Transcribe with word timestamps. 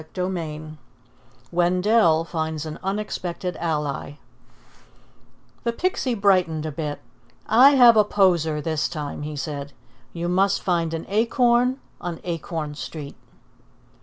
CHAPTER 0.01 0.35
IV 0.35 0.61
WENDELL 1.51 2.23
FINDS 2.25 2.65
AN 2.65 2.79
UNEXPECTED 2.81 3.55
ALLY 3.57 4.19
The 5.63 5.73
Pixie 5.73 6.15
brightened 6.15 6.65
a 6.65 6.71
bit. 6.71 6.99
"I 7.45 7.75
have 7.75 7.95
a 7.95 8.03
poser 8.03 8.61
this 8.63 8.89
time," 8.89 9.21
he 9.21 9.35
said. 9.35 9.73
"You 10.11 10.27
must 10.27 10.63
find 10.63 10.95
an 10.95 11.05
acorn 11.07 11.79
on 12.01 12.19
Acorn 12.23 12.73
Street." 12.73 13.15